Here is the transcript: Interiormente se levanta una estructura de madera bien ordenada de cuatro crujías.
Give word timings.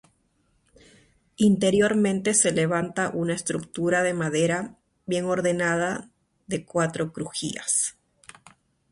Interiormente 1.37 2.33
se 2.33 2.51
levanta 2.51 3.11
una 3.13 3.35
estructura 3.35 4.01
de 4.01 4.15
madera 4.15 4.75
bien 5.05 5.25
ordenada 5.25 6.09
de 6.47 6.65
cuatro 6.65 7.13
crujías. 7.13 7.99